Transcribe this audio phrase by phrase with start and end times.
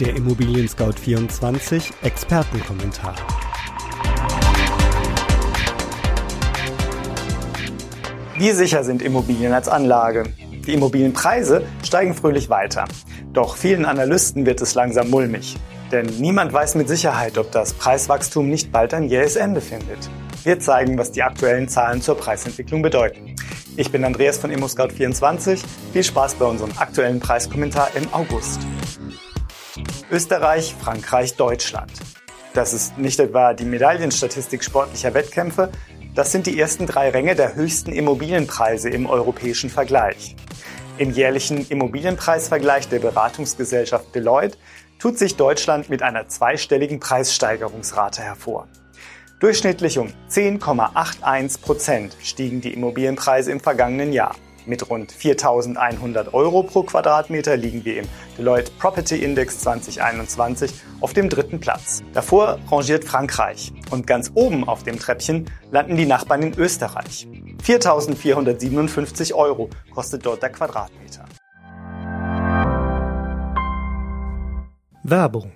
[0.00, 3.14] Der Immobilien Scout 24 Expertenkommentar.
[8.38, 10.24] Wie sicher sind Immobilien als Anlage?
[10.66, 12.86] Die Immobilienpreise steigen fröhlich weiter.
[13.34, 15.58] Doch vielen Analysten wird es langsam mulmig.
[15.92, 20.08] Denn niemand weiß mit Sicherheit, ob das Preiswachstum nicht bald ein jähes Ende findet.
[20.44, 23.34] Wir zeigen, was die aktuellen Zahlen zur Preisentwicklung bedeuten.
[23.76, 25.58] Ich bin Andreas von ImmoScout24.
[25.92, 28.60] Viel Spaß bei unserem aktuellen Preiskommentar im August.
[30.10, 31.92] Österreich, Frankreich, Deutschland.
[32.52, 35.70] Das ist nicht etwa die Medaillenstatistik sportlicher Wettkämpfe,
[36.16, 40.34] das sind die ersten drei Ränge der höchsten Immobilienpreise im europäischen Vergleich.
[40.98, 44.58] Im jährlichen Immobilienpreisvergleich der Beratungsgesellschaft Deloitte
[44.98, 48.66] tut sich Deutschland mit einer zweistelligen Preissteigerungsrate hervor.
[49.38, 54.34] Durchschnittlich um 10,81 Prozent stiegen die Immobilienpreise im vergangenen Jahr.
[54.66, 61.28] Mit rund 4.100 Euro pro Quadratmeter liegen wir im Deloitte Property Index 2021 auf dem
[61.28, 62.02] dritten Platz.
[62.12, 67.26] Davor rangiert Frankreich und ganz oben auf dem Treppchen landen die Nachbarn in Österreich.
[67.62, 71.24] 4.457 Euro kostet dort der Quadratmeter.
[75.02, 75.52] Werbung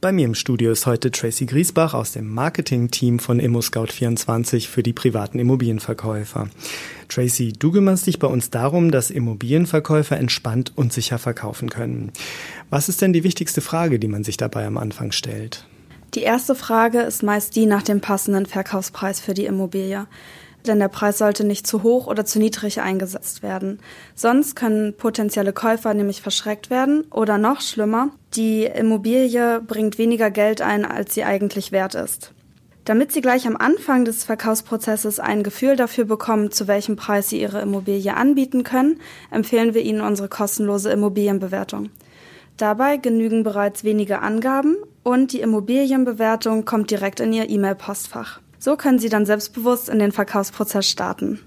[0.00, 4.92] bei mir im Studio ist heute Tracy Griesbach aus dem Marketing-Team von ImmoScout24 für die
[4.92, 6.48] privaten Immobilienverkäufer.
[7.08, 12.12] Tracy, du kümmerst dich bei uns darum, dass Immobilienverkäufer entspannt und sicher verkaufen können.
[12.70, 15.66] Was ist denn die wichtigste Frage, die man sich dabei am Anfang stellt?
[16.14, 20.06] Die erste Frage ist meist die nach dem passenden Verkaufspreis für die Immobilie
[20.66, 23.80] denn der Preis sollte nicht zu hoch oder zu niedrig eingesetzt werden.
[24.14, 30.62] Sonst können potenzielle Käufer nämlich verschreckt werden oder noch schlimmer, die Immobilie bringt weniger Geld
[30.62, 32.32] ein, als sie eigentlich wert ist.
[32.84, 37.40] Damit Sie gleich am Anfang des Verkaufsprozesses ein Gefühl dafür bekommen, zu welchem Preis Sie
[37.40, 39.00] Ihre Immobilie anbieten können,
[39.30, 41.90] empfehlen wir Ihnen unsere kostenlose Immobilienbewertung.
[42.56, 48.40] Dabei genügen bereits wenige Angaben und die Immobilienbewertung kommt direkt in Ihr E-Mail-Postfach.
[48.60, 51.40] So können Sie dann selbstbewusst in den Verkaufsprozess starten.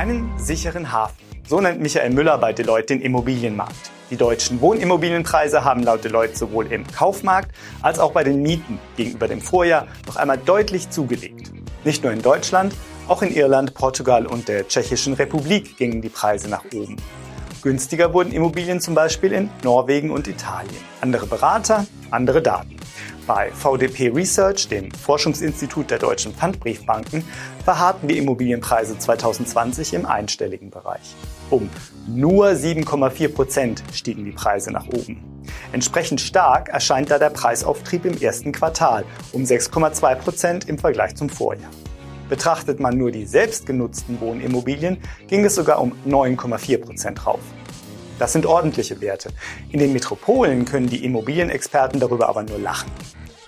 [0.00, 1.14] Einen sicheren Hafen.
[1.46, 3.90] So nennt Michael Müller bei Deloitte den Immobilienmarkt.
[4.10, 9.28] Die deutschen Wohnimmobilienpreise haben laut Deloitte sowohl im Kaufmarkt als auch bei den Mieten gegenüber
[9.28, 11.52] dem Vorjahr noch einmal deutlich zugelegt.
[11.84, 12.74] Nicht nur in Deutschland,
[13.08, 16.96] auch in Irland, Portugal und der Tschechischen Republik gingen die Preise nach oben.
[17.60, 20.82] Günstiger wurden Immobilien zum Beispiel in Norwegen und Italien.
[21.02, 22.74] Andere Berater, andere Daten.
[23.32, 27.22] Bei VDP Research, dem Forschungsinstitut der deutschen Pfandbriefbanken,
[27.64, 31.14] verharrten die Immobilienpreise 2020 im einstelligen Bereich.
[31.48, 31.70] Um
[32.08, 35.22] nur 7,4 Prozent stiegen die Preise nach oben.
[35.70, 41.28] Entsprechend stark erscheint da der Preisauftrieb im ersten Quartal um 6,2 Prozent im Vergleich zum
[41.28, 41.70] Vorjahr.
[42.28, 44.98] Betrachtet man nur die selbstgenutzten Wohnimmobilien,
[45.28, 47.38] ging es sogar um 9,4 Prozent rauf.
[48.20, 49.30] Das sind ordentliche Werte.
[49.70, 52.90] In den Metropolen können die Immobilienexperten darüber aber nur lachen.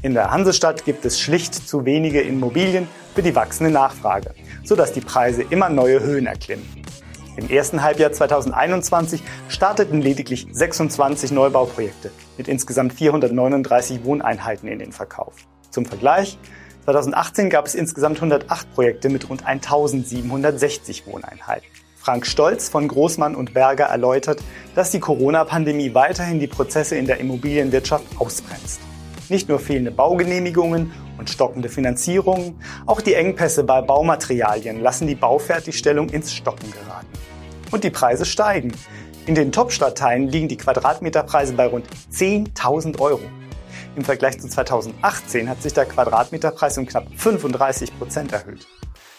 [0.00, 5.02] In der Hansestadt gibt es schlicht zu wenige Immobilien für die wachsende Nachfrage, sodass die
[5.02, 6.66] Preise immer neue Höhen erklimmen.
[7.36, 15.34] Im ersten Halbjahr 2021 starteten lediglich 26 Neubauprojekte mit insgesamt 439 Wohneinheiten in den Verkauf.
[15.68, 16.38] Zum Vergleich,
[16.86, 21.83] 2018 gab es insgesamt 108 Projekte mit rund 1760 Wohneinheiten.
[22.04, 24.42] Frank Stolz von Großmann und Berger erläutert,
[24.74, 28.78] dass die Corona-Pandemie weiterhin die Prozesse in der Immobilienwirtschaft ausbremst.
[29.30, 36.10] Nicht nur fehlende Baugenehmigungen und stockende Finanzierungen, auch die Engpässe bei Baumaterialien lassen die Baufertigstellung
[36.10, 37.06] ins Stocken geraten.
[37.70, 38.72] Und die Preise steigen.
[39.24, 43.22] In den Top-Stadtteilen liegen die Quadratmeterpreise bei rund 10.000 Euro.
[43.96, 48.66] Im Vergleich zu 2018 hat sich der Quadratmeterpreis um knapp 35 Prozent erhöht.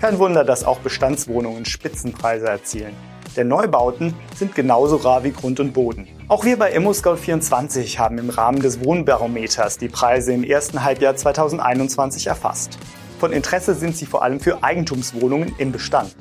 [0.00, 2.94] Kein Wunder, dass auch Bestandswohnungen Spitzenpreise erzielen.
[3.34, 6.06] Denn Neubauten sind genauso rar wie Grund und Boden.
[6.28, 12.26] Auch wir bei ImmoScout24 haben im Rahmen des Wohnbarometers die Preise im ersten Halbjahr 2021
[12.26, 12.78] erfasst.
[13.18, 16.14] Von Interesse sind sie vor allem für Eigentumswohnungen im Bestand.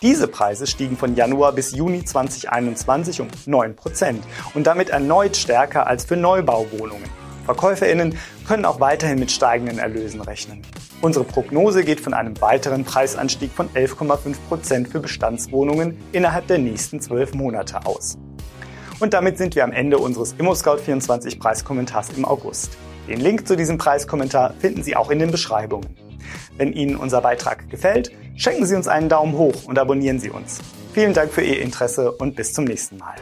[0.00, 4.16] Diese Preise stiegen von Januar bis Juni 2021 um 9%
[4.54, 7.23] und damit erneut stärker als für Neubauwohnungen.
[7.44, 10.62] VerkäuferInnen können auch weiterhin mit steigenden Erlösen rechnen.
[11.00, 17.00] Unsere Prognose geht von einem weiteren Preisanstieg von 11,5 Prozent für Bestandswohnungen innerhalb der nächsten
[17.00, 18.16] zwölf Monate aus.
[19.00, 22.78] Und damit sind wir am Ende unseres ImmoScout24 Preiskommentars im August.
[23.08, 25.94] Den Link zu diesem Preiskommentar finden Sie auch in den Beschreibungen.
[26.56, 30.60] Wenn Ihnen unser Beitrag gefällt, schenken Sie uns einen Daumen hoch und abonnieren Sie uns.
[30.94, 33.16] Vielen Dank für Ihr Interesse und bis zum nächsten Mal.